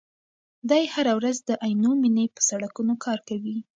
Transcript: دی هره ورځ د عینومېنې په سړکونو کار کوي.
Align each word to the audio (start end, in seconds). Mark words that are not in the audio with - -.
دی 0.69 0.83
هره 0.93 1.13
ورځ 1.19 1.37
د 1.49 1.51
عینومېنې 1.65 2.25
په 2.35 2.41
سړکونو 2.49 2.93
کار 3.05 3.19
کوي. 3.29 3.57